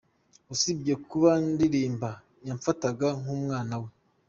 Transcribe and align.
Usibye 0.53 0.93
kuba 1.07 1.29
ndirimba, 1.51 2.09
yamfataga 2.47 3.07
nk’umwana 3.21 3.75
we. 3.81 3.89